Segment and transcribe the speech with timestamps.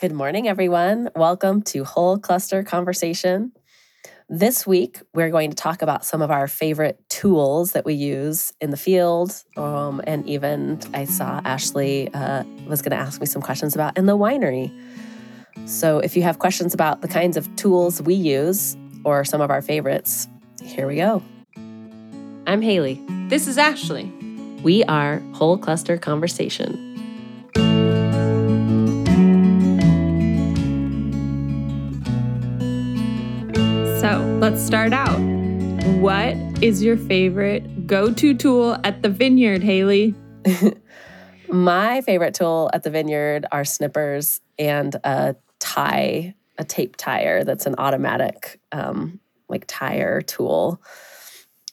[0.00, 1.10] Good morning, everyone.
[1.14, 3.52] Welcome to Whole Cluster Conversation.
[4.30, 8.50] This week, we're going to talk about some of our favorite tools that we use
[8.62, 9.30] in the field.
[9.58, 13.98] Um, and even I saw Ashley uh, was going to ask me some questions about
[13.98, 14.72] in the winery.
[15.66, 19.50] So if you have questions about the kinds of tools we use or some of
[19.50, 20.28] our favorites,
[20.62, 21.22] here we go.
[22.46, 23.04] I'm Haley.
[23.28, 24.10] This is Ashley.
[24.62, 26.89] We are Whole Cluster Conversation.
[34.50, 35.16] Let's start out.
[36.00, 40.12] What is your favorite go to tool at the vineyard, Haley?
[41.48, 47.66] My favorite tool at the vineyard are snippers and a tie, a tape tire that's
[47.66, 50.82] an automatic um, like tire tool.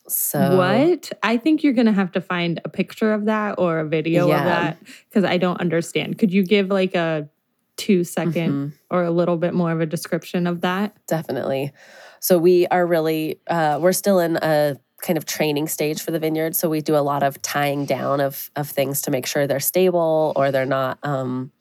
[0.08, 1.12] So What?
[1.24, 4.38] I think you're to have to find a picture of that or a video Yeah.
[4.38, 4.78] of that
[5.10, 6.20] because I don't understand.
[6.20, 7.28] Could you give like a
[7.78, 8.72] two second Mhm.
[8.92, 10.96] or a little bit more of a description of that?
[11.08, 11.72] definitely.
[12.20, 16.18] So we are really uh, we're still in a kind of training stage for the
[16.20, 16.56] vineyard.
[16.56, 19.60] So we do a lot of tying down of of things to make sure they're
[19.60, 21.52] stable or they're not um,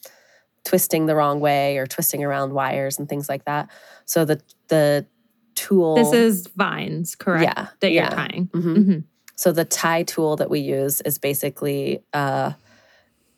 [0.64, 3.68] twisting the wrong way or twisting around wires and things like that.
[4.06, 5.06] So the the
[5.54, 7.44] tool This is vines, correct?
[7.44, 8.10] Yeah, That you're yeah.
[8.10, 8.48] tying.
[8.54, 8.76] Mhm.
[8.76, 9.04] Mhm.
[9.36, 12.52] So the tie tool that we use is basically uh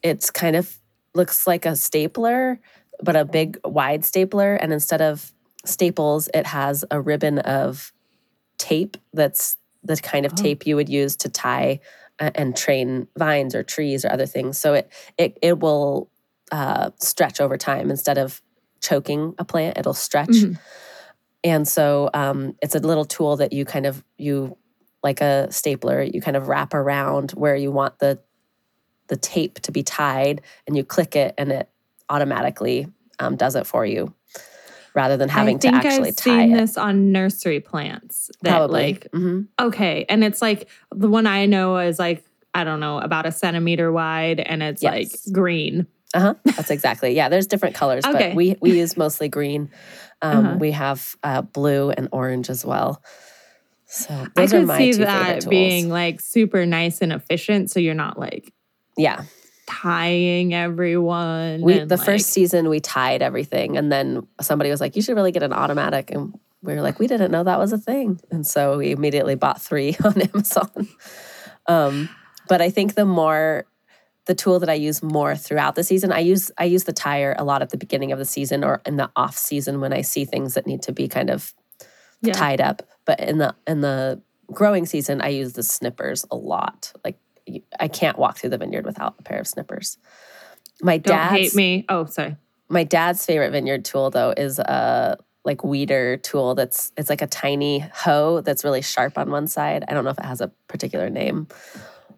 [0.02, 0.78] it's kind of
[1.18, 2.58] looks like a stapler,
[3.02, 5.32] but a big wide stapler and instead of
[5.66, 7.92] staples it has a ribbon of
[8.58, 10.42] tape that's the kind of Oh.
[10.42, 11.80] tape you would use to tie
[12.20, 14.58] and train vines or trees or other things.
[14.58, 16.10] So it it it will
[16.50, 18.42] uh stretch over time instead of
[18.80, 20.28] choking a plant, it'll stretch.
[20.30, 20.58] Mhm.
[21.44, 24.56] And so um, it's a little tool that you kind of you
[25.04, 28.18] like a stapler, you kind of wrap around where you want the
[29.08, 31.68] the tape to be tied, and you click it, and it
[32.08, 32.86] automatically
[33.18, 34.14] um, does it for you,
[34.94, 36.60] rather than having I think to actually I've tie seen it.
[36.60, 38.30] this on nursery plants.
[38.42, 38.80] That Probably.
[38.94, 40.06] like hmm Okay.
[40.08, 42.24] And it's like the one I know is like,
[42.54, 44.92] I don't know, about a centimeter wide and it's Yes.
[45.26, 45.86] like green.
[46.14, 46.34] Uh huh.
[46.44, 47.12] That's exactly.
[47.14, 47.28] Yeah.
[47.28, 48.28] There's different colors, Okay.
[48.30, 49.70] but we we use mostly green.
[50.22, 50.56] Um, Uh-huh.
[50.58, 53.02] We have uh, blue and orange as well.
[53.86, 57.70] So I those are could my see two that being like super nice and efficient.
[57.70, 58.52] So you're not like
[58.98, 59.22] yeah.
[59.66, 61.60] tying everyone.
[61.62, 65.16] We the like- first season we tied everything, and then somebody was like, "You should
[65.16, 68.20] really get an automatic," and we were like, "We didn't know that was a thing,"
[68.30, 70.88] and so we immediately bought three on Amazon.
[71.66, 72.08] Um,
[72.48, 73.66] but I think the more
[74.26, 77.34] the tool that I use more throughout the season, I use I use the tire
[77.38, 80.00] a lot at the beginning of the season or in the off season when I
[80.02, 81.54] see things that need to be kind of
[82.20, 82.32] Yeah.
[82.32, 82.82] tied up.
[83.04, 84.20] But in the in the
[84.52, 86.92] growing season, I use the snippers a lot.
[87.04, 87.18] Like
[87.78, 89.98] I can't walk through the vineyard without a pair of snippers.
[90.82, 91.84] My Don't hate me.
[91.88, 92.36] Oh, sorry.
[92.68, 97.26] my dad's favorite vineyard tool though is a like weeder tool that's it's like a
[97.26, 99.84] tiny hoe that's really sharp on one side.
[99.88, 101.48] I don't know if it has a particular name,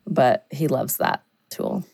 [0.06, 1.84] but he loves that tool.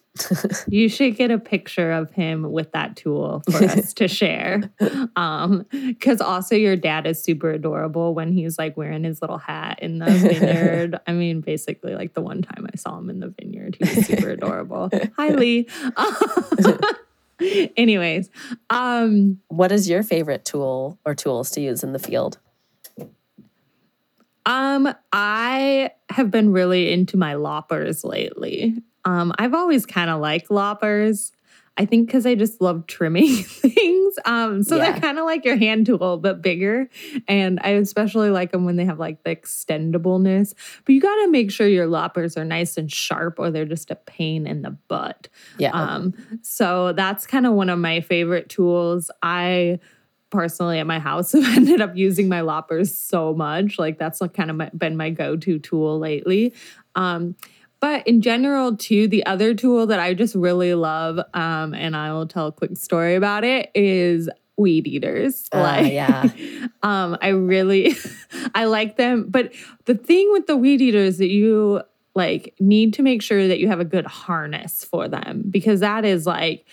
[0.69, 4.71] You should get a picture of him with that tool for us to share.
[5.17, 9.79] Um, because also your dad is super adorable when he's like wearing his little hat
[9.81, 11.01] in the vineyard.
[11.07, 14.07] I mean, basically, like the one time I saw him in the vineyard, he was
[14.07, 14.91] super adorable.
[15.17, 15.69] Hi, Lee.
[17.77, 18.31] Anyways,
[18.71, 22.39] um, What is your favorite tool or tools to use in the field?
[24.45, 28.75] Um, I have been really into my loppers lately.
[29.07, 31.33] Um, I've always kind of liked loppers.
[31.79, 34.15] I think because I just love trimming things.
[34.25, 34.93] Um, so Yeah.
[34.93, 36.89] they're kind of like your hand tool, but bigger.
[37.29, 40.55] And I especially like them when they have like the extendableness.
[40.87, 43.91] But you got to make sure your loppers are nice and sharp, or they're just
[43.91, 45.29] a pain in the butt.
[45.59, 45.73] Yeah.
[45.73, 49.11] Um, so that's kind of one of my favorite tools.
[49.23, 49.79] I
[50.31, 53.79] personally at my house have ended up using my loppers so much.
[53.79, 56.55] Like that's kind of my, been my go-to tool lately.
[56.95, 57.37] Um,
[57.81, 62.13] but in general, too, the other tool that I just really love, um, and I
[62.13, 65.49] will tell a quick story about it, is weed eaters.
[65.53, 66.31] Ah, yeah.
[66.83, 67.95] um, I really
[68.55, 69.27] I like them.
[69.29, 69.53] But
[69.85, 71.83] the thing with the weed eaters that you
[72.15, 76.07] like need to make sure that you have a good harness for them because that
[76.07, 76.65] is like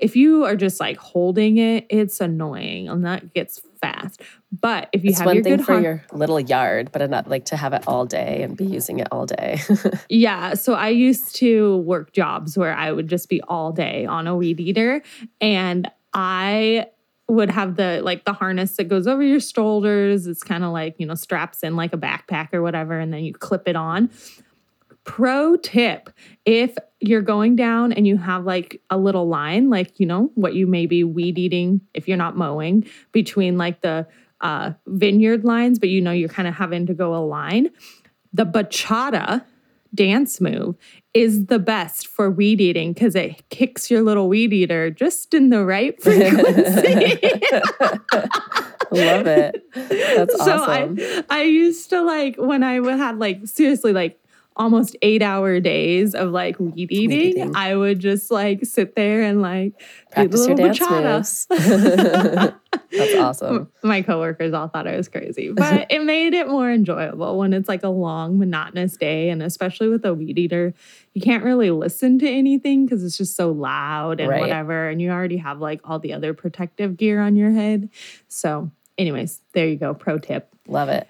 [0.00, 4.22] if you are just like holding it, it's annoying and that gets fast.
[4.60, 7.08] But if you it's have one your thing good for har- your little yard, but
[7.10, 9.60] not like to have it all day and be using it all day.
[10.08, 10.54] Yeah.
[10.54, 14.34] So I used to work jobs where I would just be all day on a
[14.36, 15.02] weed eater
[15.40, 16.86] and I
[17.28, 20.26] would have the like the harness that goes over your shoulders.
[20.26, 23.22] It's kind of like, you know, straps in like a backpack or whatever and then
[23.22, 24.10] you clip it on.
[25.08, 26.10] Pro tip
[26.44, 30.54] if you're going down and you have like a little line, like, you know, what
[30.54, 34.06] you may be weed eating if you're not mowing between like the
[34.42, 37.70] uh, vineyard lines, but you know, you're kind of having to go a line.
[38.34, 39.44] The bachata
[39.94, 40.76] dance move
[41.14, 45.48] is the best for weed eating because it kicks your little weed eater just in
[45.48, 47.22] the right frequency.
[48.90, 49.64] Love it.
[49.74, 50.98] That's so awesome.
[50.98, 54.20] I, I used to like when I would had like seriously like
[54.58, 57.56] almost eight hour days of like weed eating, eating.
[57.56, 59.72] I would just like sit there and like
[60.10, 61.14] Practice your dance bachata.
[61.16, 62.52] moves.
[62.90, 63.70] That's awesome.
[63.82, 67.68] My coworkers all thought I was crazy, but it made it more enjoyable when it's
[67.68, 69.30] like a long, monotonous day.
[69.30, 70.74] And especially with a weed eater,
[71.14, 74.40] you can't really listen to anything because it's just so loud and Right.
[74.40, 74.88] whatever.
[74.88, 77.90] And you already have like all the other protective gear on your head.
[78.26, 79.94] So, anyways, there you go.
[79.94, 80.48] Pro tip.
[80.66, 81.08] Love it.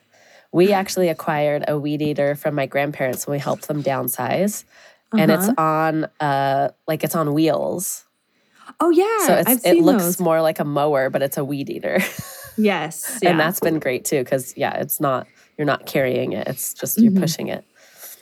[0.53, 4.65] We actually acquired a weed eater from my grandparents when we helped them downsize.
[5.12, 5.62] And it's Uh-huh.
[5.62, 8.05] on uh like it's on wheels.
[8.81, 9.27] Oh, yeah.
[9.27, 10.21] So it's, it looks those.
[10.21, 11.99] more like a mower, but it's a weed eater.
[12.56, 13.19] Yes.
[13.23, 13.31] Yeah.
[13.31, 16.47] and that's been great too, because yeah, it's not you're not carrying it.
[16.49, 17.21] It's just you're Mhm.
[17.21, 17.65] pushing it.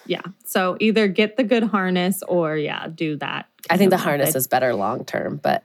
[0.07, 0.23] yeah.
[0.45, 3.47] So either get the good harness or, yeah, do that.
[3.69, 4.39] I think the harness method.
[4.39, 5.65] is better long term, but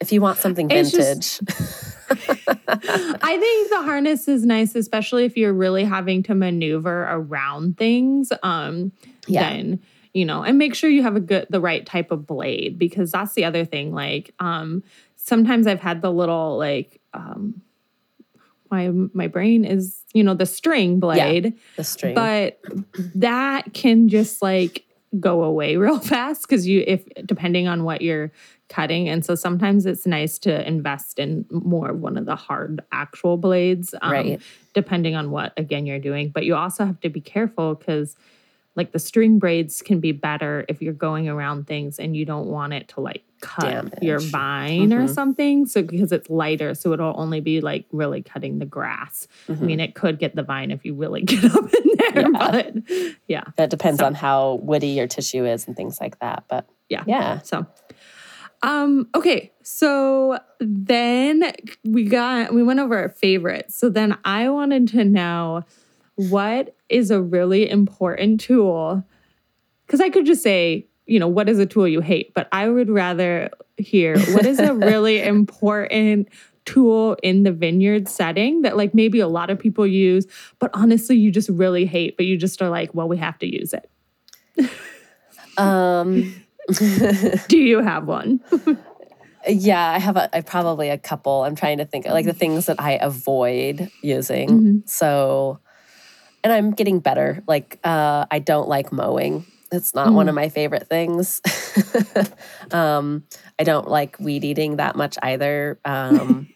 [0.00, 1.42] if you want something vintage, just-
[2.68, 8.32] I think the harness is nice, especially if you're really having to maneuver around things.
[8.42, 8.92] Um,
[9.26, 9.50] Yeah.
[9.50, 9.80] then
[10.14, 13.12] you know, and make sure you have a good, the right type of blade because
[13.12, 13.92] that's the other thing.
[13.92, 14.82] Like, um,
[15.16, 17.60] sometimes I've had the little like, um,
[18.70, 22.14] my my brain is you know the string blade, the string.
[22.14, 22.60] but
[23.14, 24.84] that can just like
[25.20, 28.30] go away real fast because you if depending on what you're
[28.68, 32.80] cutting and so sometimes it's nice to invest in more of one of the hard
[32.92, 34.42] actual blades um, Right.
[34.74, 38.16] depending on what again you're doing but you also have to be careful because
[38.76, 42.46] like the string braids can be better if you're going around things and you don't
[42.46, 45.14] want it to like cut your vine or Mhm.
[45.14, 49.62] something so because it's lighter so it'll only be like really cutting the grass Mhm.
[49.62, 52.28] I mean, it could get the vine if you really get up in there, Yeah.
[52.38, 52.74] but
[53.28, 56.44] yeah, that depends so- on how woody your tissue is and things like that.
[56.48, 57.38] But yeah, yeah.
[57.40, 57.66] So,
[58.62, 61.52] um, okay, so then
[61.84, 63.76] we got we went over our favorites.
[63.76, 65.64] So then I wanted to know
[66.16, 69.04] what is a really important tool
[69.86, 72.68] because I could just say, you know, what is a tool you hate, but I
[72.68, 76.28] would rather hear what is a really important
[76.64, 80.26] tool in the vineyard setting that like maybe a lot of people use,
[80.58, 83.46] but honestly you just really hate, but you just are like, well, we have to
[83.46, 84.70] use it.
[85.56, 86.34] Um
[87.48, 88.40] Do you have one?
[89.48, 91.44] Yeah, I have a I probably a couple.
[91.44, 94.48] I'm trying to think like the things that I avoid using.
[94.48, 94.88] Mhm.
[94.88, 95.60] So
[96.44, 97.42] and I'm getting better.
[97.46, 99.46] Like uh I don't like mowing.
[99.70, 101.40] It's not one of my favorite things.
[102.72, 103.24] um
[103.58, 105.78] I don't like weed eating that much either.
[105.84, 106.48] Um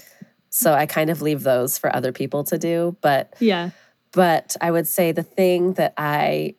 [0.50, 3.70] so I kind of leave those for other people to do, but Yeah.
[4.12, 6.56] but I would say the thing that I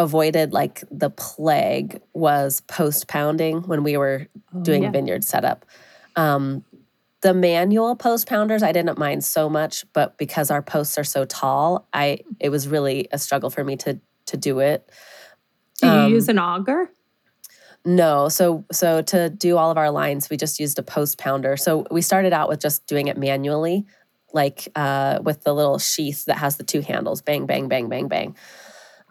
[0.00, 4.26] avoided like the plague was post pounding when we were
[4.62, 4.90] doing Oh, yeah.
[4.92, 5.64] vineyard setup.
[6.16, 6.64] Um,
[7.22, 11.24] the manual post pounders I didn't mind so much, but because our posts are so
[11.26, 14.88] tall, I it was really a struggle for me to to do it.
[15.80, 16.90] Do you Um, use an auger?
[17.84, 21.56] No, so so to do all of our lines, we just used a post pounder.
[21.56, 23.86] So we started out with just doing it manually,
[24.32, 28.08] like uh, with the little sheath that has the two handles, bang, bang, bang, bang,
[28.08, 28.34] bang.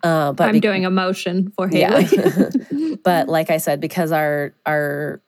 [0.03, 1.99] Uh, but I'm be- doing a motion for yeah.
[2.01, 2.95] Haley.
[3.03, 5.21] but like I said, because our our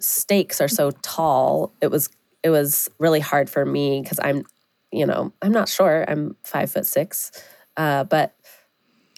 [0.00, 2.08] stakes are so tall, it was
[2.42, 4.44] it was really hard for me because I'm,
[4.92, 6.04] you know, I'm not sure.
[6.08, 7.32] I'm five foot six,
[7.76, 8.34] uh, but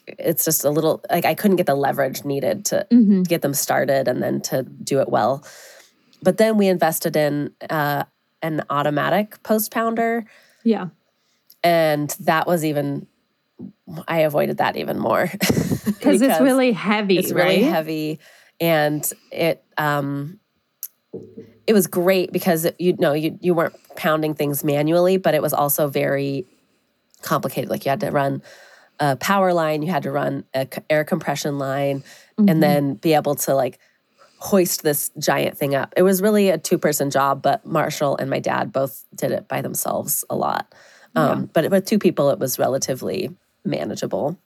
[0.06, 3.26] it's just a little like I couldn't get the leverage needed to Mhm.
[3.26, 5.44] get them started and then to do it well.
[6.22, 8.04] But then we invested in uh,
[8.40, 10.24] an automatic post pounder,
[10.64, 10.88] Yeah.
[11.64, 13.07] and that was even
[14.06, 17.18] I avoided that even more Because it's really heavy.
[17.18, 17.70] it's really right?
[17.70, 18.18] heavy
[18.60, 20.38] and it um
[21.66, 25.42] it was great because it, you know you you weren't pounding things manually but it
[25.42, 26.46] was also very
[27.22, 28.42] complicated like you had to run
[29.00, 32.02] a power line you had to run a c- air compression line
[32.38, 32.50] Mhm.
[32.50, 33.78] and then be able to like
[34.38, 38.30] hoist this giant thing up it was really a two person job but marshall and
[38.30, 40.72] my dad both did it by themselves a lot
[41.16, 43.30] um, but with two people it was relatively
[43.64, 44.38] manageable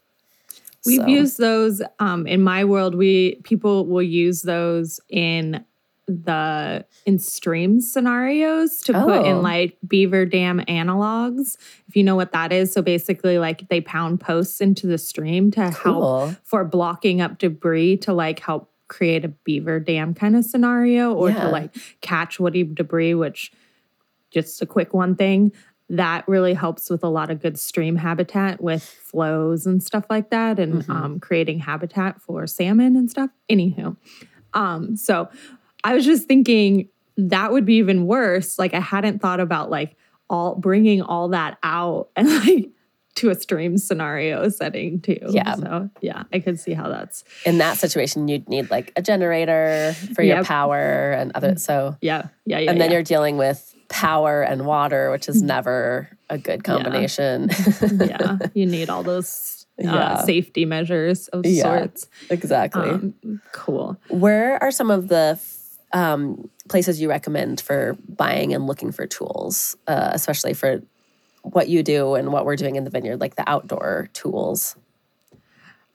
[0.84, 2.96] We've So- used those um, in my world.
[2.96, 5.64] We people will use those in
[6.08, 9.24] the in stream scenarios to put Oh.
[9.24, 11.56] in like beaver dam analogs.
[11.86, 12.72] If you know what that is.
[12.72, 17.98] So basically like they pound posts into the stream to help for blocking up debris
[17.98, 21.44] to like help create a beaver dam kind of scenario or Yeah.
[21.44, 23.52] to like catch woody debris, which
[24.32, 25.52] just a quick one thing
[25.92, 30.30] that really helps with a lot of good stream habitat with flows and stuff like
[30.30, 30.90] that and Mhm.
[30.90, 33.30] um, creating habitat for salmon and stuff.
[33.50, 33.96] Anywho,
[34.54, 35.28] um, so
[35.84, 38.58] I was just thinking that would be even worse.
[38.58, 39.96] Like I hadn't thought about like
[40.30, 42.70] all bringing all that out and like
[43.16, 45.18] to a stream scenario setting too.
[45.28, 45.54] Yeah.
[45.56, 49.92] So yeah, I could see how that's In that situation, you'd need like a generator
[50.14, 50.46] for your Yep.
[50.46, 51.56] power and other.
[51.56, 52.70] So, yeah, yeah, yeah.
[52.70, 52.94] and then yeah.
[52.94, 56.74] you're dealing with power and water, which is never a good Yeah.
[56.74, 57.50] combination.
[58.00, 60.24] yeah, you need all those uh, Yeah.
[60.24, 61.62] safety measures of Yeah.
[61.62, 62.08] sorts.
[62.30, 62.90] exactly.
[62.90, 63.14] Um,
[63.52, 63.96] cool.
[64.08, 65.38] Where are some of the
[65.92, 70.80] um, places you recommend for buying and looking for tools, uh, especially for
[71.42, 74.74] what you do and what we're doing in the vineyard, like the outdoor tools?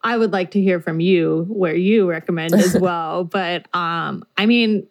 [0.03, 3.23] I would like to hear from you where you recommend as well.
[3.23, 4.87] but um, I mean,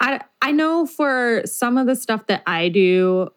[0.00, 3.28] I I know for some of the stuff that I do,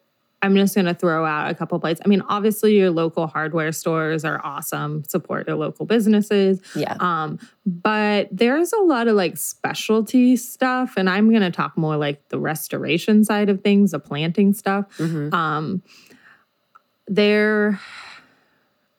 [0.41, 2.01] I'm just gonna throw out a couple places.
[2.05, 5.03] I mean, obviously your local hardware stores are awesome.
[5.05, 6.61] Support your local businesses.
[6.75, 6.95] Yeah.
[6.99, 12.29] Um, but there's a lot of like specialty stuff, and I'm gonna talk more like
[12.29, 14.85] the restoration side of things, the planting stuff.
[14.97, 15.33] Mhm.
[15.33, 15.81] Um,
[17.07, 17.79] they're,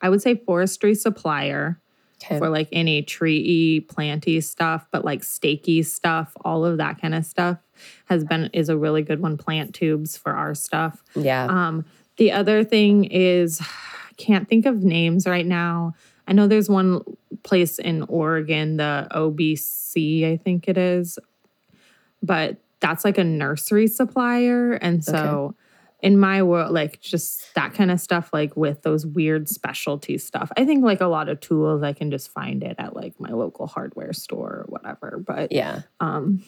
[0.00, 1.78] I would say, forestry supplier
[2.20, 2.38] Okay.
[2.38, 7.24] for like any tree planty stuff, but like stakey stuff, all of that kind of
[7.24, 7.58] stuff
[8.06, 9.36] has been is a really good one.
[9.36, 11.02] Plant tubes for our stuff.
[11.14, 11.46] yeah.
[11.46, 11.84] Um,
[12.16, 13.62] the other thing is,
[14.16, 15.94] can't think of names right now.
[16.26, 17.02] I know there's one
[17.44, 21.18] place in Oregon, the OBC, I think it is,
[22.22, 24.72] but that's like a nursery supplier.
[24.72, 25.54] And so,
[26.00, 30.52] in my world, like just that kind of stuff, like with those weird specialty stuff,
[30.56, 33.30] I think like a lot of tools, I can just find it at like my
[33.30, 35.22] local hardware store or whatever.
[35.26, 35.82] But yeah.
[35.98, 36.44] um,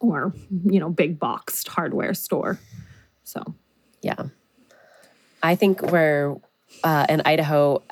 [0.00, 0.34] or
[0.66, 2.58] you know, big boxed hardware store.
[3.24, 3.54] So
[4.02, 4.24] Yeah.
[5.42, 6.36] I think we're
[6.84, 7.82] uh, in Idaho,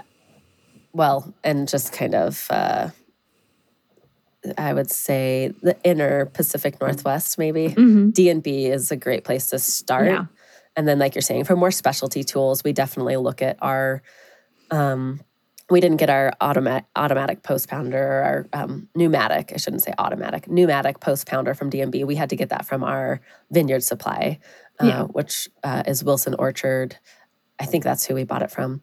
[0.92, 2.90] well, and just kind of, uh,
[4.56, 7.68] I would say the inner Pacific Northwest, maybe.
[8.12, 10.06] D and B is a great place to start.
[10.06, 10.26] Yeah.
[10.78, 14.00] And then, like you're saying, for more specialty tools, we definitely look at our.
[14.70, 15.20] Um,
[15.70, 19.50] we didn't get our automatic automatic post pounder or our um, pneumatic.
[19.52, 22.04] I shouldn't say automatic pneumatic post pounder from D&B.
[22.04, 23.20] We had to get that from our
[23.50, 24.38] vineyard supply,
[24.80, 25.02] uh, Yeah.
[25.02, 26.96] which uh, is Wilson Orchard.
[27.58, 28.80] I think that's who we bought it from.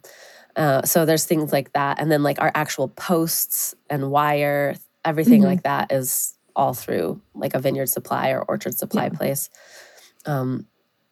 [0.57, 4.75] Uh, so there's things like that, and then like our actual posts and wire,
[5.05, 5.45] everything Mhm.
[5.45, 9.17] like that is all through like a vineyard supply or orchard supply Yeah.
[9.17, 9.49] place.
[10.25, 10.67] Um,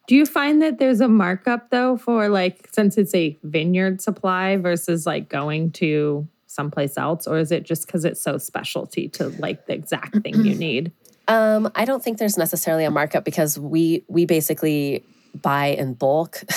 [0.07, 4.57] Do you find that there's a markup though for like since it's a vineyard supply
[4.57, 9.29] versus like going to someplace else, or is it just because it's so specialty to
[9.39, 10.91] like the exact thing you need?
[11.27, 16.35] Um, I don't think there's necessarily a markup because we we basically buy in bulk.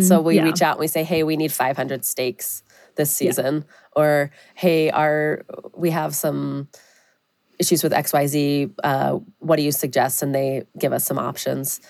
[0.00, 0.44] so we yeah.
[0.44, 2.62] reach out and we say, "Hey, we need 500 stakes
[2.94, 3.30] this Yeah.
[3.30, 3.64] season,"
[3.96, 5.44] or "Hey, our
[5.74, 6.68] we have some
[7.58, 8.70] issues with X Y Z.
[8.84, 11.80] Uh, what do you suggest?" And they give us some options.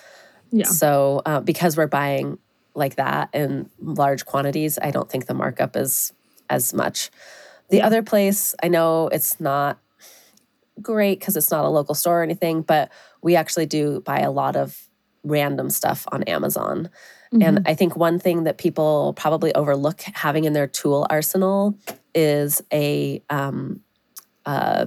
[0.53, 0.65] Yeah.
[0.67, 2.37] So uh, because we're buying
[2.75, 6.13] like that in large quantities, I don't think the markup is
[6.49, 7.09] as much.
[7.69, 7.87] The Yeah.
[7.87, 9.79] other place, I know it's not
[10.81, 12.91] great because it's not a local store or anything, but
[13.21, 14.89] we actually do buy a lot of
[15.23, 16.89] random stuff on Amazon.
[17.31, 17.63] And Mm-hmm.
[17.67, 21.75] I think one thing that people probably overlook having in their tool arsenal
[22.13, 23.81] is a um,
[24.45, 24.85] uh,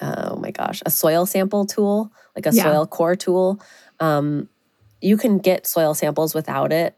[0.00, 2.62] oh my gosh, a soil sample tool, like a Yeah.
[2.64, 3.60] soil core tool.
[4.00, 4.48] Um,
[5.00, 6.96] you can get soil samples without it.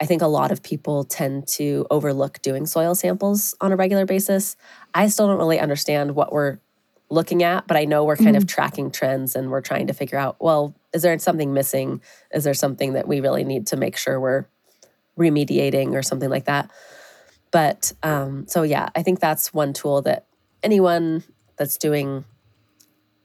[0.00, 4.06] I think a lot of people tend to overlook doing soil samples on a regular
[4.06, 4.56] basis.
[4.92, 6.58] I still don't really understand what we're
[7.10, 10.18] looking at, but I know we're kind of tracking trends and we're trying to figure
[10.18, 12.00] out well, is there something missing?
[12.32, 14.46] Is there something that we really need to make sure we're
[15.18, 16.70] remediating or something like that?
[17.50, 20.26] But um, so, yeah, I think that's one tool that
[20.62, 21.22] anyone
[21.56, 22.24] that's doing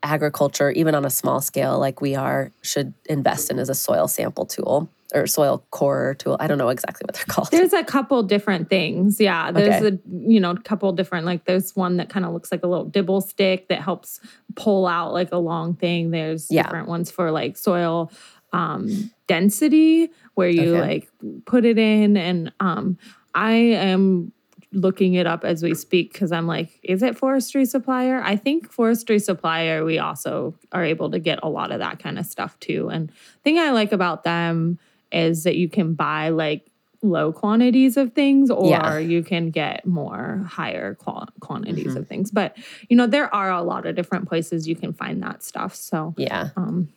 [0.03, 4.07] agriculture, even on a small scale like we are, should invest in as a soil
[4.07, 6.37] sample tool or soil core tool.
[6.39, 7.49] I don't know exactly what they're called.
[7.51, 9.19] There's a couple different things.
[9.19, 9.51] Yeah.
[9.51, 9.95] There's Okay.
[9.95, 12.67] a, you know, a couple different, like there's one that kind of looks like a
[12.67, 14.19] little dibble stick that helps
[14.55, 16.11] pull out like a long thing.
[16.11, 16.63] There's Yeah.
[16.63, 18.11] different ones for like soil
[18.51, 20.79] um density where you Okay.
[20.81, 21.09] like
[21.45, 22.97] put it in and um
[23.35, 24.31] I am
[24.71, 28.21] looking it up as we speak because I'm like, is it Forestry Supplier?
[28.23, 32.19] I think Forestry Supplier, we also are able to get a lot of that kind
[32.19, 32.87] of stuff too.
[32.89, 33.11] And
[33.43, 34.77] thing I like about them
[35.11, 36.67] is that you can buy like
[37.01, 38.97] low quantities of things or Yeah.
[38.99, 41.97] you can get more higher qual- quantities Mhm.
[41.97, 42.29] of things.
[42.29, 42.57] But,
[42.89, 45.73] you know, there are a lot of different places you can find that stuff.
[45.73, 46.49] So, Yeah.
[46.57, 46.89] um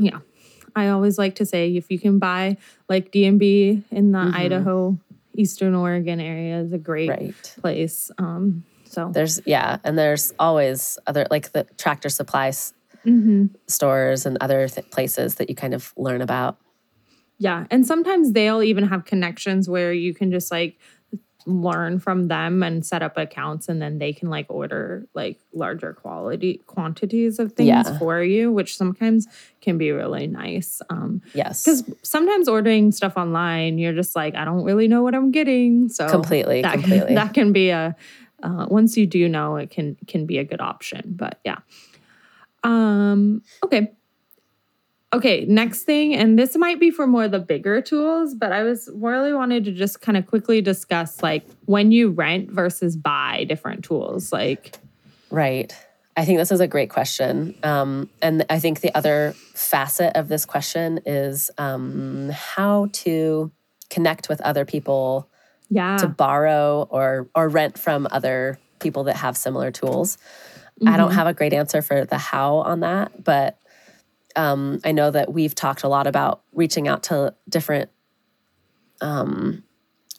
[0.00, 0.18] yeah
[0.74, 2.56] i always like to say if you can buy
[2.88, 4.34] like d&b in the Mhm.
[4.34, 4.98] idaho
[5.36, 7.54] eastern oregon area is a great Right.
[7.60, 12.72] place um so There's yeah, and there's always other like the tractor supply s-
[13.04, 13.50] Mhm.
[13.66, 16.56] stores and other th- places that you kind of learn about.
[17.38, 20.78] yeah and sometimes they'll even have connections where you can just like
[21.46, 25.92] learn from them and set up accounts and then they can like order like larger
[25.92, 27.98] quality quantities of things Yeah.
[27.98, 29.28] for you which sometimes
[29.60, 31.62] can be really nice um Yes.
[31.62, 35.88] because sometimes ordering stuff online you're just like i don't really know what i'm getting
[35.88, 37.14] so completely, that, completely.
[37.14, 37.94] that can be a
[38.42, 41.58] uh, once you do know it can can be a good option but yeah
[42.64, 43.92] um okay
[45.12, 48.90] okay next thing and this might be for more the bigger tools but i was
[48.94, 53.84] really wanted to just kind of quickly discuss like when you rent versus buy different
[53.84, 54.76] tools like
[55.28, 55.74] Right.
[56.16, 57.54] I think this is a great question.
[57.64, 63.50] Um, and I think the other facet of this question is um, how to
[63.90, 65.28] connect with other people
[65.68, 70.16] yeah to borrow or or rent from other people that have similar tools.
[70.86, 71.14] I don't Mhm.
[71.14, 73.58] have a great answer for the how on that, but
[74.36, 77.90] um, I know that we've talked a lot about reaching out to different
[79.00, 79.62] um,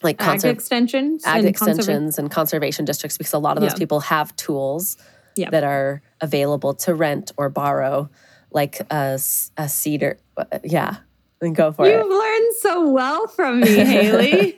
[0.03, 3.73] like ag extensions ag and conserva- extensions and conservation districts because a lot of those
[3.73, 3.77] Yeah.
[3.77, 4.97] people have tools
[5.35, 5.49] Yeah.
[5.51, 8.09] that are available to rent or borrow,
[8.51, 9.19] like a,
[9.57, 10.17] a seeder.
[10.63, 10.97] Yeah,
[11.41, 11.93] and go for it.
[11.95, 14.57] You've learned so well from me, Haley.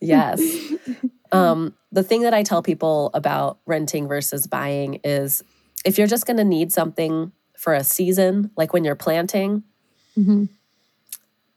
[0.00, 0.40] Yes.
[1.32, 5.42] um, the thing that I tell people about renting versus buying is
[5.84, 9.62] if you're just going to need something for a season, like when you're planting,
[10.18, 10.48] Mhm.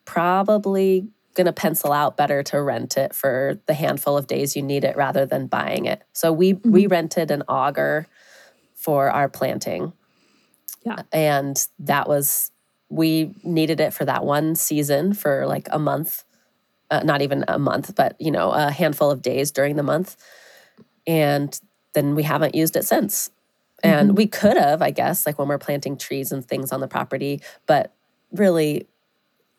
[0.03, 4.61] probably going to pencil out better to rent it for the handful of days you
[4.61, 6.03] need it rather than buying it.
[6.11, 8.05] So we we rented an auger
[8.75, 9.93] for our planting.
[10.85, 11.03] Yeah.
[11.13, 12.51] And that was
[12.89, 16.25] we needed it for that one season for like a month.
[16.91, 20.17] Uh, not even a month, but you know, a handful of days during the month.
[21.07, 21.57] And
[21.93, 23.31] then we haven't used it since.
[23.83, 26.87] And we could have, I guess, like when we're planting trees and things on the
[26.87, 27.93] property, but
[28.31, 28.87] really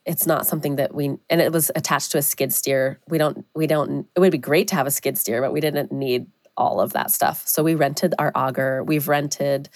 [0.06, 3.00] it's not something that we and it was attached to a skid steer.
[3.08, 5.60] We don't we don't it would be great to have a skid steer, but we
[5.60, 7.46] didn't need all of that stuff.
[7.46, 9.68] So we rented our auger, we've rented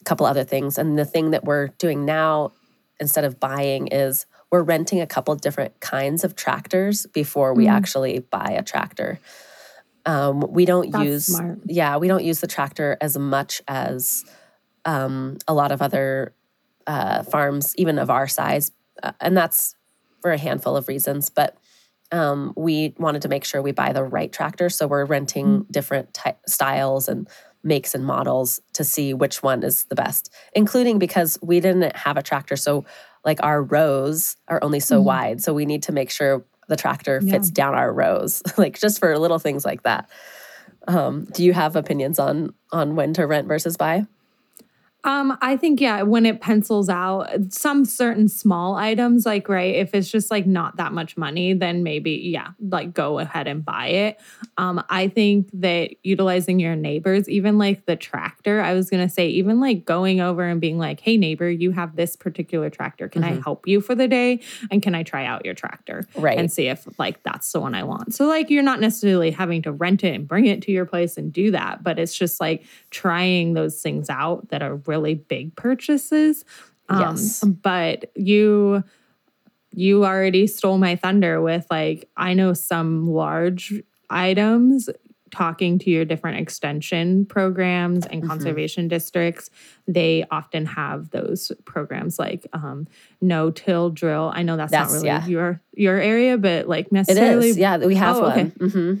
[0.00, 0.78] a couple other things.
[0.78, 2.52] And the thing that we're doing now
[3.00, 7.72] instead of buying is we're renting a couple different kinds of tractors before we Mm.
[7.72, 9.18] actually buy a tractor.
[10.04, 11.58] Um, we don't That's use smart.
[11.66, 14.24] yeah, we don't use the tractor as much as
[14.84, 16.34] um, a lot of other
[16.86, 19.76] uh, farms, even of our size, uh, and that's
[20.20, 21.30] for a handful of reasons.
[21.30, 21.56] But
[22.10, 26.12] um, we wanted to make sure we buy the right tractor, so we're renting different
[26.12, 27.28] ty- styles and
[27.62, 30.32] makes and models to see which one is the best.
[30.52, 32.84] Including because we didn't have a tractor, so
[33.24, 35.04] like our rows are only so Mhm.
[35.04, 37.32] wide, so we need to make sure the tractor Yeah.
[37.32, 40.08] fits down our rows, like just for little things like that.
[40.88, 44.06] Um, do you have opinions on on when to rent versus buy?
[45.04, 49.94] Um, I think yeah, when it pencils out, some certain small items, like right, if
[49.94, 53.88] it's just like not that much money, then maybe yeah, like go ahead and buy
[53.88, 54.20] it.
[54.58, 59.26] Um, I think that utilizing your neighbors, even like the tractor, I was gonna say,
[59.30, 63.08] even like going over and being like, hey neighbor, you have this particular tractor.
[63.08, 63.42] Can I Mhm.
[63.42, 64.38] help you for the day?
[64.70, 66.06] And can I try out your tractor?
[66.16, 66.38] Right.
[66.38, 68.14] and see if like that's the one I want.
[68.14, 71.16] So like you're not necessarily having to rent it and bring it to your place
[71.16, 75.56] and do that, but it's just like trying those things out that are really big
[75.56, 76.44] purchases.
[76.88, 77.42] Um, Yes.
[77.44, 78.84] But you
[79.74, 84.90] you already stole my thunder with like I know some large items
[85.30, 88.28] talking to your different extension programs and Mhm.
[88.28, 89.48] conservation districts
[89.88, 92.86] they often have those programs like um,
[93.22, 95.26] no till drill i know that's, That's- not really yeah.
[95.26, 97.56] your your area but like necessarily is.
[97.56, 98.32] Yeah, we have Oh, one.
[98.32, 98.68] okay.
[98.68, 98.94] hmm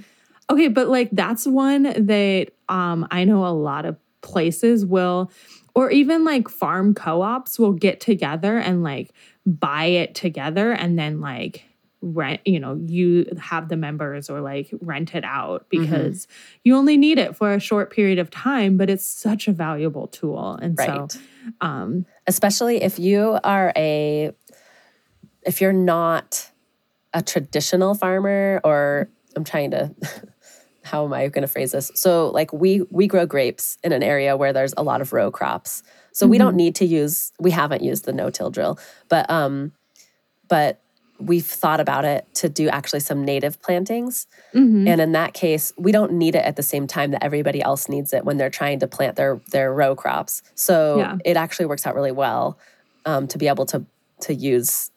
[0.50, 5.30] Okay, but like that's one that um I know a lot of places will
[5.74, 9.12] or even like farm co-ops will get together and like
[9.46, 11.64] buy it together and then like
[12.04, 15.70] rent, you know, you have the members or like rent it out Mm-hmm.
[15.70, 16.26] because
[16.64, 20.08] you only need it for a short period of time, but it's such a valuable
[20.08, 20.58] tool.
[20.60, 21.12] And Right.
[21.12, 21.20] so
[21.60, 24.32] um Especially if you are a,
[25.44, 26.50] if you're not
[27.12, 29.94] a traditional farmer, or I'm trying to
[30.84, 31.90] how am I going to phrase this?
[31.94, 35.30] So like we we grow grapes in an area where there's a lot of row
[35.30, 35.82] crops.
[36.12, 39.72] So we don't need to use we haven't used the no-till drill, but um
[40.48, 40.80] but
[41.18, 44.26] we've thought about it to do actually some native plantings.
[44.54, 44.88] Mhm.
[44.88, 47.88] And in that case, we don't need it at the same time that everybody else
[47.88, 50.42] needs it when they're trying to plant their their row crops.
[50.54, 51.16] So Yeah.
[51.24, 52.58] it actually works out really well
[53.06, 53.84] um, to be able to
[54.22, 54.90] to use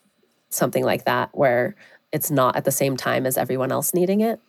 [0.49, 1.75] something like that where
[2.11, 4.39] it's not at the same time as everyone else needing it.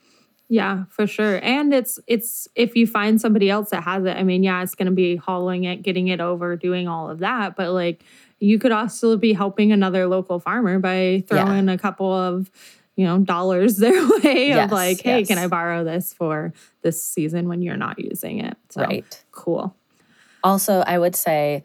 [0.48, 1.40] Yeah, for sure.
[1.42, 4.74] And it's it's if you find somebody else that has it, I mean, yeah, it's
[4.76, 8.04] going to be hauling it, getting it over, doing all of that, but like
[8.38, 12.50] you could also be helping another local farmer by throwing a couple of,
[12.94, 15.38] you know, dollars their way Yes, of like, "Hey, can.
[15.38, 19.24] I borrow this for this season when you're not using it?" So Right.
[19.32, 19.74] cool.
[20.44, 21.64] Also, I would say,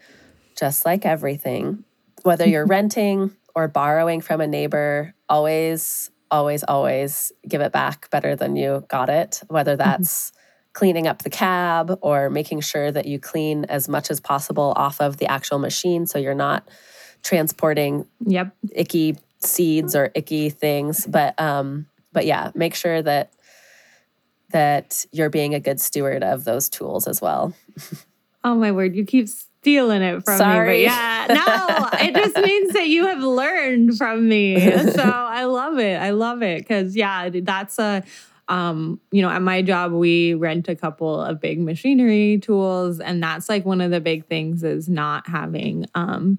[0.57, 1.83] just like everything,
[2.23, 8.35] whether you're renting or borrowing from a neighbor, always, always, always give it back better
[8.35, 10.31] than you got it, whether that's
[10.73, 15.01] cleaning up the cab or making sure that you clean as much as possible off
[15.01, 16.67] of the actual machine so you're not
[17.23, 18.55] transporting Yep.
[18.71, 23.33] icky seeds or icky things but um but yeah make sure that
[24.51, 27.53] that you're being a good steward of those tools as well
[28.43, 30.37] Oh my word, you keep stealing it from me.
[30.39, 30.67] Sorry.
[30.67, 34.71] But yeah, no, it just means that you have learned from me.
[34.91, 35.99] So I love it.
[36.01, 38.03] I love it because yeah, that's a
[38.47, 43.23] um, you know, at my job we rent a couple of big machinery tools, and
[43.23, 46.38] that's like one of the big things is not having um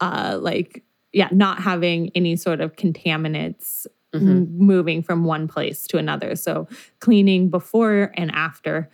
[0.00, 4.50] uh like yeah, not having any sort of contaminants Mhm.
[4.58, 6.36] moving from one place to another.
[6.36, 6.68] So
[7.00, 8.90] cleaning before and after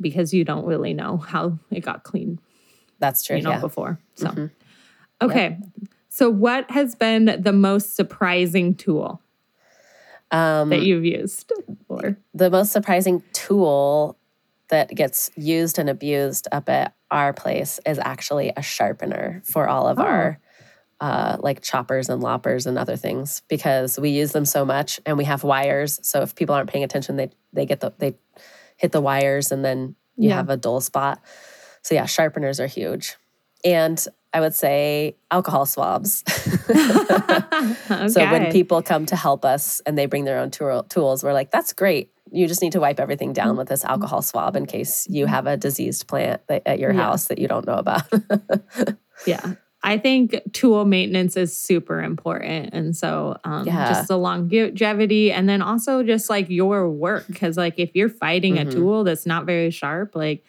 [0.00, 2.40] because you don't really know how it got cleaned,
[2.98, 3.98] that's true you know, yeah before.
[4.14, 4.50] So Mhm.
[5.22, 5.58] okay.
[6.08, 9.20] So what has been the most surprising tool
[10.30, 11.52] um that you've used?
[11.88, 14.18] Or the most surprising tool
[14.68, 19.86] that gets used and abused up at our place is actually a sharpener for all
[19.86, 20.02] of Oh.
[20.02, 20.38] our
[20.98, 25.18] uh, like choppers and loppers and other things because we use them so much and
[25.18, 26.00] we have wires.
[26.02, 28.14] So if people aren't paying attention, they they get the they
[28.78, 30.36] hit the wires and then you Yeah.
[30.36, 31.20] have a dull spot.
[31.86, 33.14] So yeah, sharpeners are huge.
[33.64, 36.24] And I would say alcohol swabs.
[38.08, 41.32] So when people come to help us and they bring their own tool, tools, we're
[41.32, 42.10] like, that's great.
[42.32, 45.46] You just need to wipe everything down with this alcohol swab in case you have
[45.46, 47.02] a diseased plant that, at your Yeah.
[47.02, 48.02] house that you don't know about.
[49.26, 49.54] Yeah.
[49.82, 52.70] I think tool maintenance is super important.
[52.74, 53.88] And so um, Yeah.
[53.88, 57.26] just the longevity and then also just like your work.
[57.38, 58.68] Cause like if you're fighting Mhm.
[58.68, 60.44] a tool that's not very sharp, like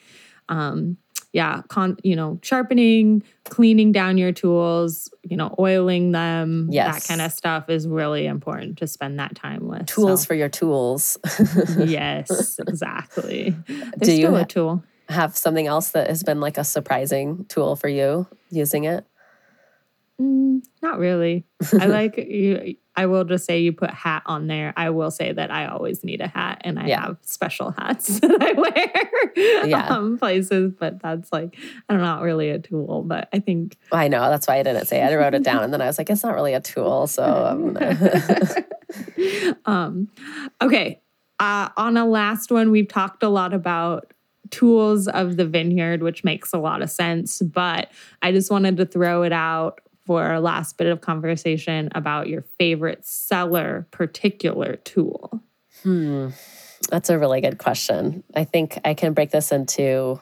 [0.50, 0.98] um
[1.34, 7.04] yeah, con you know, sharpening, cleaning down your tools, you know, oiling them, Yes.
[7.04, 9.86] that kind of stuff is really important to spend that time with.
[9.86, 11.18] tools So, for your tools.
[11.78, 13.56] yes, exactly.
[13.68, 14.84] There's Do you ha- a tool.
[15.10, 19.06] have something else that has been like a surprising tool for you using it?
[20.20, 21.46] Mm, not really.
[21.80, 22.76] I like you.
[22.96, 24.74] I will just say you put hat on there.
[24.76, 27.02] I will say that I always need a hat, and I Yeah.
[27.02, 29.68] have special hats that I wear.
[29.68, 29.88] Yeah.
[29.90, 31.56] um, places, but that's like
[31.88, 33.04] I don't know, not really a tool.
[33.04, 34.30] But I think I know.
[34.30, 35.06] That's why I didn't say it.
[35.12, 37.06] I wrote it down and then I was like, it's not really a tool.
[37.08, 38.66] So I'm gonna-
[39.66, 40.10] um,
[40.62, 41.02] okay.
[41.40, 44.12] Uh, on a last one, we've talked a lot about
[44.50, 47.42] tools of the vineyard, which makes a lot of sense.
[47.44, 47.92] But
[48.24, 52.44] I just wanted to throw it out for our last bit of conversation about your
[52.58, 55.44] favorite cellar particular tool.
[55.84, 56.30] Hmm.
[56.90, 58.24] That's a really good question.
[58.34, 60.22] I think I can break this into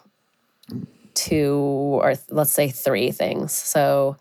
[1.14, 3.54] two or let's say three things.
[3.54, 4.18] So,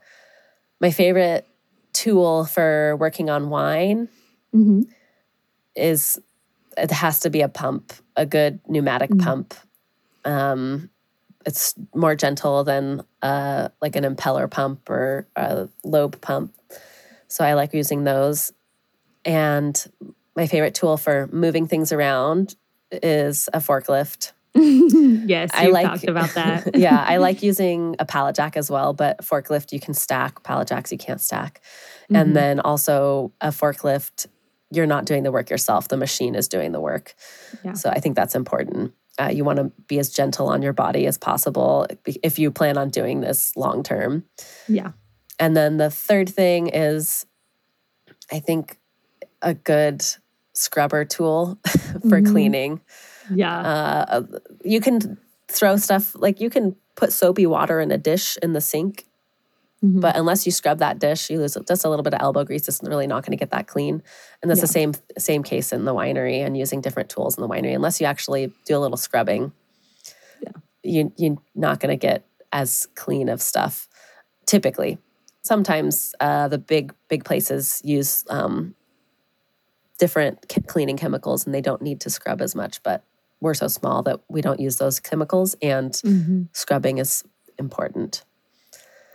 [0.81, 1.47] my favorite
[1.93, 4.09] tool for working on wine
[4.55, 4.83] Mm-hmm.
[5.75, 6.21] is
[6.77, 9.19] it has to be a pump, a good pneumatic Mm.
[9.25, 9.55] pump.
[10.25, 10.91] Um,
[11.47, 16.55] it's more gentle than uh, like an impeller pump or a lobe pump.
[17.29, 18.53] So I like using those.
[19.25, 19.83] And
[20.37, 22.55] my favorite tool for moving things around
[22.93, 24.33] is a forklift.
[24.55, 26.77] yes, I you like- talked about that.
[26.77, 30.69] yeah, I like using a pallet jack as well, but forklift you can stack, pallet
[30.69, 31.61] jacks you can't stack.
[32.11, 32.21] Mhm.
[32.21, 34.27] And then also a forklift,
[34.71, 37.15] you're not doing the work yourself, the machine is doing the work.
[37.65, 37.73] Yeah.
[37.73, 38.93] So I think that's important.
[39.21, 41.87] Uh, you want to be as gentle on your body as possible
[42.23, 44.25] if you plan on doing this long term.
[44.69, 44.93] yeah.
[45.39, 47.27] And then the third thing is,
[48.31, 48.79] I think,
[49.43, 50.05] a good
[50.53, 51.59] scrubber tool
[52.09, 52.31] for Mhm.
[52.31, 52.81] cleaning.
[53.35, 53.61] Yeah.
[53.61, 54.23] Uh,
[54.65, 58.61] you can throw stuff like you can put soapy water in a dish in the
[58.61, 59.07] sink
[59.85, 60.01] Mhm.
[60.01, 62.67] But unless you scrub that dish, you lose just a little bit of elbow grease.
[62.69, 64.03] It's really not going to get that clean.
[64.41, 67.49] And that's the same same case in the winery and using different tools in the
[67.49, 67.75] winery.
[67.75, 69.53] Unless you actually do a little scrubbing,
[70.41, 70.53] Yeah.
[70.83, 73.89] you you're not going to get as clean of stuff.
[74.47, 74.99] Typically,
[75.43, 78.75] sometimes uh, the big big places use um,
[79.99, 82.83] different c- cleaning chemicals, and they don't need to scrub as much.
[82.83, 83.05] But
[83.41, 86.49] we're so small that we don't use those chemicals, and Mhm.
[86.53, 87.23] scrubbing is
[87.59, 88.25] important.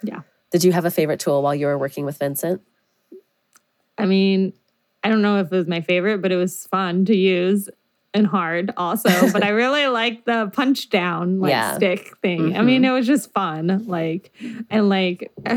[0.03, 0.21] Yeah.
[0.51, 2.61] Did you have a favorite tool while you were working with Vincent?
[3.97, 4.53] I mean,
[5.03, 7.69] I don't know if it was my favorite, but it was fun to use
[8.13, 9.09] and hard also.
[9.33, 11.75] but I really liked the punch down like Yeah.
[11.75, 12.57] stick thing.
[12.57, 12.91] I mean, mm-hmm.
[12.91, 13.85] it was just fun.
[13.87, 14.31] Like
[14.69, 15.31] and like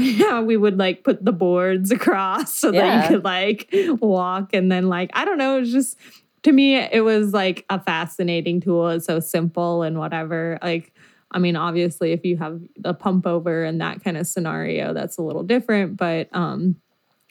[0.45, 4.89] we would like put the boards across so that you could like walk and then
[4.89, 5.99] like I don't know, it was just
[6.43, 8.89] to me it was like a fascinating tool.
[8.91, 10.59] It's so simple and whatever.
[10.63, 10.93] Like
[11.33, 15.17] I mean, obviously if you have a pump over and that kind of scenario, that's
[15.19, 16.77] a little different, but um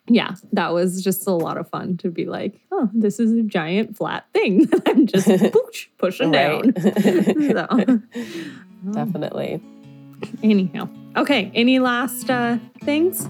[0.07, 3.43] yeah, that was just a lot of fun to be like, oh, this is a
[3.43, 6.73] giant flat thing that I'm just pooch, pushing down.
[6.81, 8.01] so,
[8.91, 9.61] Definitely.
[10.43, 11.51] anyhow, okay.
[11.53, 13.29] Any last uh, things?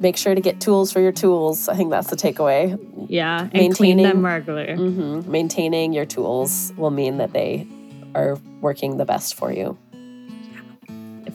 [0.00, 1.68] Make sure to get tools for your tools.
[1.68, 2.78] I think that's the takeaway.
[3.08, 4.76] Yeah, and clean Maintaining- them regular.
[4.76, 7.66] hmm Maintaining your tools will mean that they
[8.14, 9.76] are working the best for you.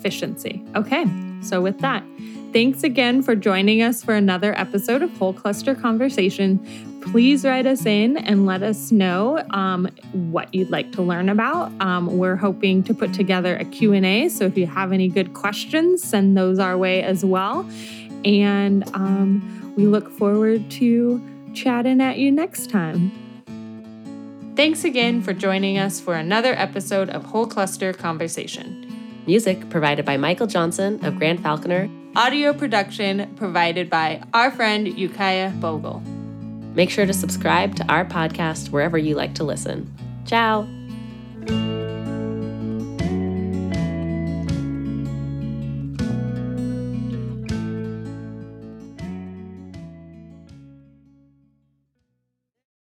[0.03, 0.61] Efficiency.
[0.75, 1.05] Okay,
[1.41, 2.03] so with that,
[2.51, 6.59] thanks again for joining us for another episode of Whole Cluster Conversation.
[7.01, 11.71] Please write us in and let us know um, what you'd like to learn about.
[11.81, 16.03] Um, we're hoping to put together a Q&A, so if you have any good questions,
[16.03, 17.65] send those our way as well.
[18.25, 21.21] And um, we look forward to
[21.53, 23.11] chatting at you next time.
[24.57, 28.83] Thanks again for joining us for another episode of Whole Cluster Conversation.
[29.25, 31.89] Music provided by Michael Johnson of Grand Falconer.
[32.15, 36.01] Audio production provided by our friend Yukaya Bogle.
[36.75, 39.91] Make sure to subscribe to our podcast wherever you like to listen.
[40.25, 40.67] Ciao.